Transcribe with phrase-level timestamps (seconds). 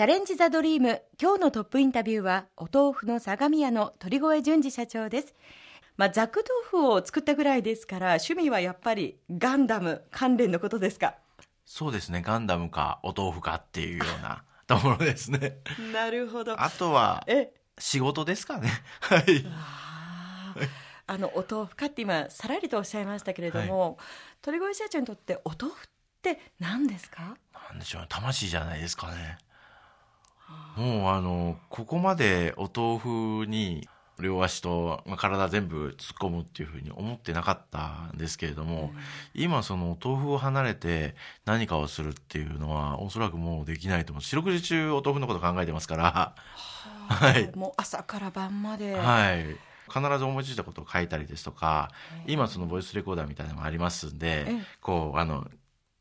[0.00, 1.02] チャレンジ・ザ・ドリーム。
[1.20, 5.34] 今日のトップインタビューはお豆腐の相模屋の鳥越淳二社長です。
[5.98, 6.42] まあ、ザク
[6.72, 11.16] 豆腐を作ったぐらいですから趣味はやっぱりガンダム関連のことですか？
[11.66, 12.22] そうですね。
[12.22, 15.58] ガンダムかお豆腐かっていうような ところですね。
[15.92, 16.58] なるほど。
[16.58, 17.22] あとは
[17.78, 18.70] 仕事ですかね。
[19.02, 19.44] はい。
[21.08, 23.96] あのお豆腐かって今さらりとおっしゃいましたけれども、はい、
[24.40, 25.88] 鳥越社長にとってお豆腐っ
[26.22, 27.36] て何ですか？
[27.68, 29.36] なんでしょう魂じゃないですかね
[30.80, 32.98] もうあのここまでお豆
[33.42, 33.86] 腐に
[34.18, 38.92] 両足と、まあ、体全部突っ込むっていうふうに思ってなかったんですけれども、
[39.34, 44.22] うん、今そのお豆腐を離れて何かをするっていうのはおそらくもうできないと思う。
[44.22, 46.34] 四六時中お豆腐のこと考えてますから。
[47.08, 48.94] はい、もう朝から晩まで。
[48.94, 49.56] はい。
[49.92, 51.90] 必ず思いついたことを書いたりですとか、
[52.26, 54.46] 今そのボイスレコーダーみたいなのもありますんで、
[54.80, 55.48] こうあの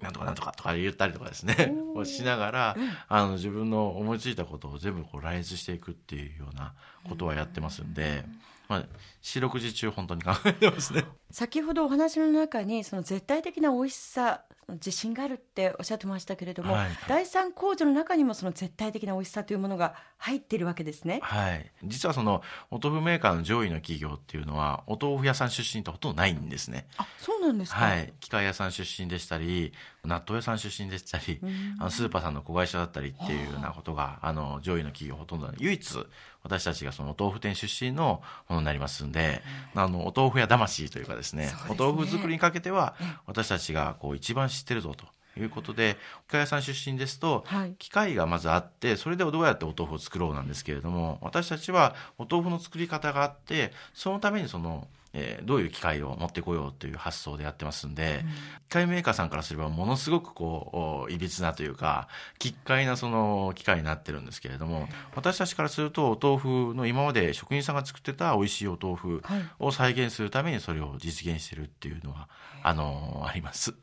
[0.00, 2.76] なんとかなんとかとか言ったりとかですね、をしながら、
[3.08, 6.74] あの自分の思いついたことを全部こう羅列していくっていうような
[7.08, 8.24] ことはやってますんで、
[8.68, 8.84] まあ、
[9.22, 11.04] 四六時中本当に考えてますね。
[11.30, 14.42] 先ほどお話の中にその絶対的な美味しさ
[14.74, 21.20] 自信があるっておっしゃってましたけれども、はい、第三工場の中にもその絶対的な美味しさというものが入っているわけですね。
[21.22, 21.70] はい。
[21.84, 26.86] 実はそのお豆腐メーカーの上位の企業っていうのはお豆腐屋さん出身ってほとんどないんですね。
[26.98, 27.78] あ、そうなんですか？
[27.78, 28.12] はい。
[28.20, 29.72] 機械屋さん出身でしたり、
[30.04, 31.40] 納豆屋さん出身でしたり、
[31.78, 36.06] あのスーパーさんの子会社だったりっていうようなことがあの上位の企業ほとんど唯一
[36.42, 39.42] 私たちがそのお豆腐店出身のものになりますんで、
[39.74, 41.60] あのお豆腐屋魂というかですね、すね。
[41.68, 42.94] お豆腐作りにかけては
[43.26, 45.06] 私たちがこう一番知ってるぞと。
[45.40, 58.28] いうことで機械屋さん出身ですと、はい、機械がまずあってそれでどうやってお豆腐を作ろうなんですけれども私たちはお豆腐の作り方があってそのためにそのえー、どういう機械を持ってこようという発想でやってますんで、うん、
[58.68, 69.22] 機械メーカーさんからすればものすごくこういびつなというか奇怪なその機械になってるんですけれども、私たちからするとお豆腐の今まで職人さんが作ってた美味しいお豆腐
[69.58, 72.28] を再現するためにそれを実現してるっていうのは、
[72.62, 73.74] あのあります。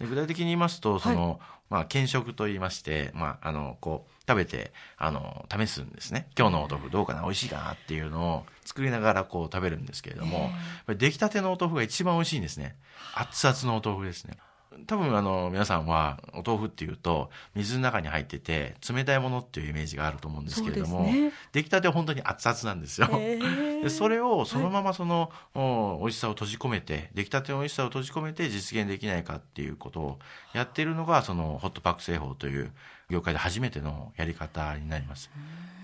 [0.00, 1.38] 具体的に言いますとその、はい、
[1.70, 6.28] まあ、検食と言いまして、まあ、あのこう食べてあの試すんですね。
[6.38, 7.22] 今日のお豆腐どうかな？
[7.22, 7.72] 美味しいかな？
[7.72, 10.50] っていうのを作りながらこう食べるんですけれども
[10.86, 12.76] 出来たてのお豆腐が一番美味しいんですね。
[13.14, 14.36] 熱々のお豆腐ですね
[14.86, 23.08] 多分あの皆さんはお豆腐っていうと水の中に入ってて冷たいものっていうイメージがあると思うんですけれども、ね、出来たては本当に熱々なんですよ。
[23.82, 30.18] でそれをそのままその、はい、美味しさを閉じ込めて出来たての美味しさを閉じ込めて実現できないかっていうことを
[30.52, 32.72] やっているのがそのホットパック製法という
[33.10, 35.30] 業界で初めてのやり方になります。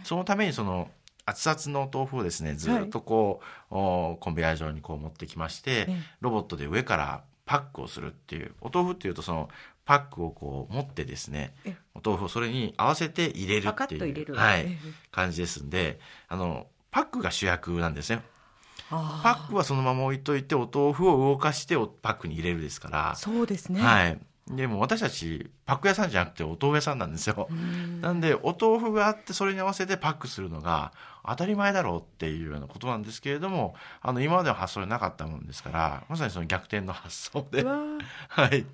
[0.04, 0.90] そのためにその
[1.26, 3.40] 熱々の豆腐をですねずっとこ
[3.70, 5.88] う、はい、コンベヤー上にこう持ってきまして
[6.20, 9.48] ロボットで上からパックをするっていうお豆腐っていうとその
[9.84, 11.54] パックをこう持ってですね
[11.94, 14.66] お豆腐をそれに合わせて入れるっていう、はい、
[15.10, 18.22] 感じですんであのパックが主役なんですね。
[18.90, 23.14] パックはそのまま置いといてお豆腐を動かしてパックに入れるですから。
[23.16, 24.18] そうですね、はい、
[24.48, 27.48] でも私たちパック屋さんじゃなくてお豆腐屋さんなんですよ。
[28.02, 30.92] なんでお豆腐があってそれに合わせてパックするのが
[31.26, 37.64] 当たり前だろうっていうようなことなんですけれどもあの今までは発想でなかったもんですからまさにその逆転の発想で。
[38.28, 38.66] はい、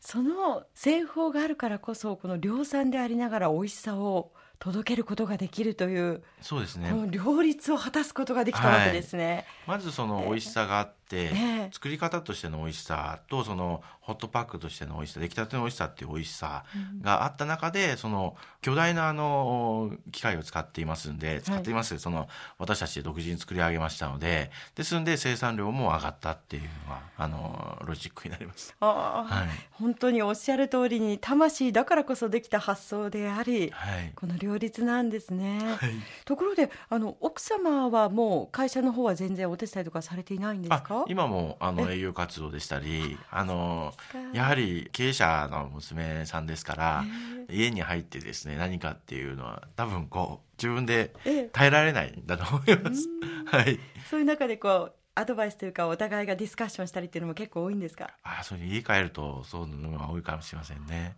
[0.00, 6.92] その製法があるからこそこの量産でありながら美味しさを届けることができるというそうですね。
[7.10, 16.64] 両立を果たすことができたわけですね、はい、まずその美味しさがあって、えー、作り方としての美味しさとそのホットパックとしての美味しさ出来たての美味しさっていう美味しさ
[17.02, 22.28] があった中で、うん、その巨大なあの機械を使っていますんで使っています、はい、その
[22.58, 28.74] 私たちで独自に作り上げましたのでですんで生産量も上がったっていうのはあのロジックになります。
[28.80, 35.58] あはい、本当におっしゃる通りに魂だからこそできた発想であり、はい、この両立なんですね。
[35.80, 35.90] はい、
[36.24, 41.04] ところであの奥様はもう会社の方は全然お手伝いとかされていないんですか？
[41.08, 43.92] 今もあの営業活動でしたりあの
[44.32, 47.04] やはり経営者の娘さんですから
[47.50, 51.12] 家に入ってですね何かっていうのは多分こう自分で
[51.52, 53.08] 耐えられないんだと思います。
[53.46, 53.78] はい、
[54.10, 58.10] そういう中でこうアドバイスというかお互いがディスカッションしたりっていうのも結構多いんですか？
[58.22, 61.16] あそれ家帰るとそういうのが多いかもしれませんね。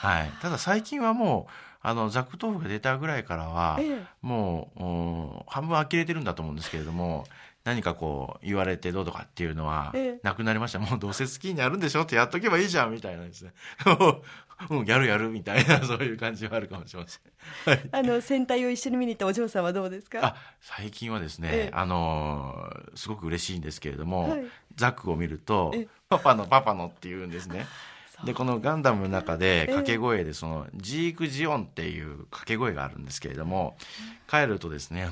[0.00, 1.52] はい、ただ最近はもう
[1.82, 7.26] あのザク豆腐が出たぐらいからは、ええ、もう半分呆れてるんだと思うんですけれども
[7.64, 13.52] 何かこう言われてどうとかっていうのはなくなりました、 もうどうせ好きになるんでしょってやっとけばいいじゃんみたいなですね。
[14.70, 20.24] うんやるやるみたいな そういう感じはあるかもしれません、はい、あの戦隊を一緒に見に行ったお嬢さんはどうですか？
[20.24, 24.44] あ最近はですね、あのすごく嬉しいんですけれども、はい、
[24.76, 25.74] ザックを見ると
[26.08, 27.66] 「パパのパパの」って言うんですね。
[28.24, 33.76] でこのガンダムの中で掛け声でそのジークジオンっていう掛け声があるんですけれども
[34.28, 35.08] 帰るとですね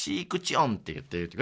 [0.00, 1.36] チークチオンって言って言って。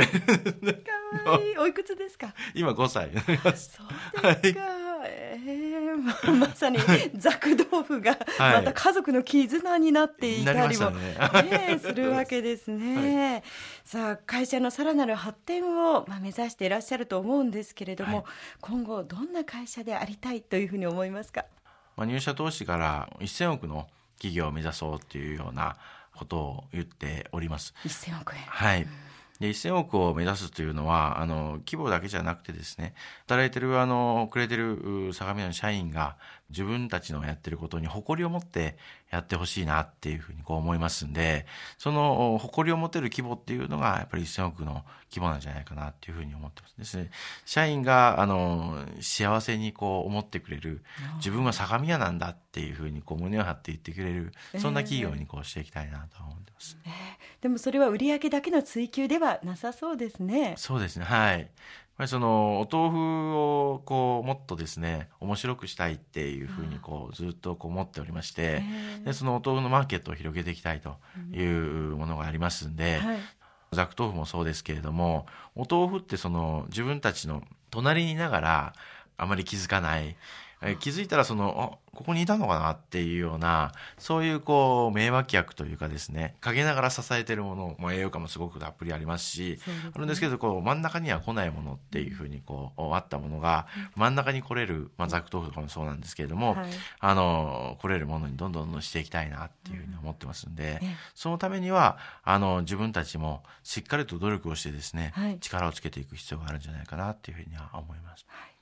[1.24, 1.58] かわいい。
[1.58, 2.34] おいくつですか？
[2.54, 3.76] 今5歳になります。
[3.76, 6.78] そうですか、はいえー、まさに
[7.14, 13.42] ザク豆腐がまた家族の絆になっていたりも、ね、するわけですね、はい、
[13.84, 18.24] さあ会社のさらなる発展を、まあ、目指していらっしゃると思うんですけれども、はい、
[18.60, 21.44] 今後どんな会社でありたいというふうに思いますか、
[21.96, 25.76] まあ、入社投資から1000億の企業を目指そうっていうような
[26.18, 27.74] ことを言っております。
[27.86, 28.42] 1000億円。
[28.42, 28.88] はい、うん。
[29.40, 32.94] で1000億を目指すというのはあの規模だけじゃなくてですね
[33.28, 36.16] 働いてるあのくれてる相模屋の社員が
[36.50, 38.76] 自分たちのやってることに誇りを持って
[39.10, 41.46] やってほしいなっていうふうにこう思いますんで
[41.78, 46.76] その誇りを持てる規模っていうのがやっぱり1000億の規模なんじゃないかなっていうふうに思ってます。
[46.76, 47.10] ですね。
[47.46, 50.82] 社員があの幸せにこう思ってくれる
[51.16, 56.92] 自分は相模屋なんだっていうふうにこう胸を張って言ってくれるそんな企業にこうしていきたいなと思ってます、えー、
[57.42, 60.54] でもそれは売上だけの追求ではなさそうですね。
[60.56, 61.04] そうですね。
[61.04, 61.50] はい。
[61.98, 68.62] ぱりそのお豆腐をこうもっとですね面白くしたいっていうふうにこうずっとこう思っておりまして
[69.04, 70.96] でそのお豆腐のマーケットを広げていきたいと
[71.32, 73.18] いうものがありますんで、はい、
[73.72, 78.72] ザク豆腐もそうですけれどもお豆腐ってその自分たちの隣にいながら
[79.18, 80.16] あまり気づかない。
[80.62, 93.66] え気づいたらそのあここにいたのかなっていうようなそういうこう名脇役というかですね陰ながら支えてるものも栄養価もすごくたっぷりありますし、ね、あるんですけどこう真ん中には来ないものっていうふうにこうあったものが
[93.96, 96.70] 真ん中に来れる、まあ、ザク豆腐とかもそうなんですけれども、はい、
[97.00, 108.24] あの来れるものにどんどんどんどんしていきたいなっていうふうに思ってますんで、うん、そのためにはあの自分たちもしっかりと努力をしてですね、はい、力をつけていく必要があるんじゃないかなっていうふうには思います。
[108.28, 108.57] はい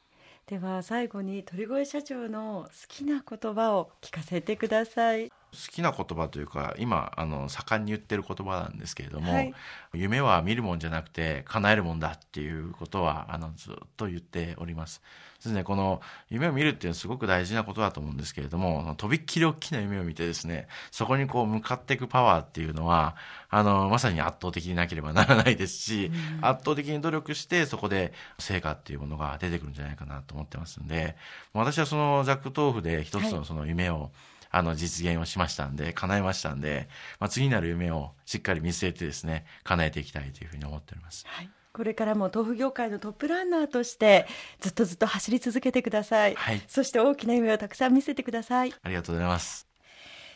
[0.47, 5.33] では最後に鳥越社長の好きな言葉を聞かせてください。
[5.71, 9.55] きな言葉というか今あの盛んに言ってる言葉なんですけれども、はい、
[9.95, 15.03] 夢は見るもんじゃなくて叶えるもんだっていうことはあのずっと言っております。
[15.47, 16.01] ですねこの
[16.31, 23.17] 夢を見るっていうのはすごく大事なことだと思うんですけれどもとびっきり大きな夢を見てですねそこにこう向かっていくパワーっていうのは
[23.49, 31.17] あのまさに圧倒的になければならないですし、うん、圧倒的に努力してそこで成果っていうものが出てくるんじゃないかなと思ってますんで
[31.53, 34.11] 私はそのザック豆腐で一つのその夢を、はい
[34.57, 36.89] あの、実現をしましたんで、叶えましたんで、
[37.21, 41.25] まあ、次なる夢をしっかり見据えてですね、叶えていきたいというふうに思っております。
[41.27, 41.51] はい。
[41.75, 44.27] これからも豆腐業界のトップランナーとして
[44.61, 48.73] ずっとずっと走り続けてください、はい、そして大きな夢をたくさん見せてください。
[48.83, 49.69] ありがとうございます。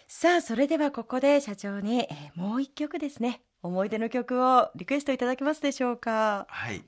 [0.07, 3.41] さあそれではここで社長に、えー、もう一曲ですね。
[3.63, 6.47] 思い出の曲をリクエストいただけますでしょうか？
[6.47, 6.83] はい。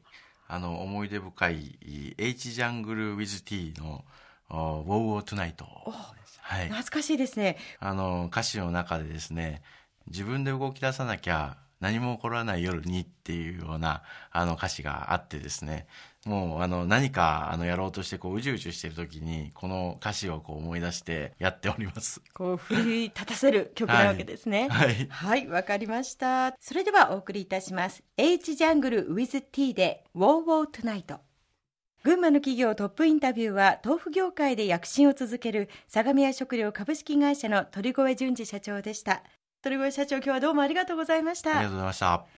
[0.48, 4.04] あの思い出深い H ジャングル with T の
[4.50, 5.64] 「ウォーウォートゥナイト」
[6.42, 7.56] はい、懐かしいですね。
[7.80, 9.62] あの歌詞の中でですね
[10.08, 15.86] 自分で動き出さなきゃ何も起こらない夜にっていうようなあの歌詞があってですね
[16.24, 22.22] もうあの何かあのやろうとしてこううじうじしてる時にこの歌詞をこう思い出してやっております。
[22.32, 24.68] こう奮い立たせる曲なわけですね。
[24.68, 25.08] はい。
[25.10, 25.46] はい。
[25.48, 26.54] わ、はい、かりました。
[26.60, 28.04] それではお送りいたします。
[28.16, 31.18] H ジャングル with T で Wow Wow Tonight
[32.04, 39.22] 群馬の企業トップインタビューは豆腐業界で躍進を続ける相模屋食料株式会社の鳥越淳二社長でした。
[39.62, 41.50] 鳥越社長今日はどうもありがとうございました。
[41.50, 42.26] ありがとうございました。